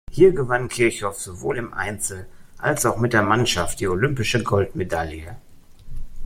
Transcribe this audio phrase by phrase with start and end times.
[0.09, 2.25] Hier gewann Kirchhoff sowohl im Einzel
[2.57, 5.35] als auch mit der Mannschaft die olympische Goldmedaille.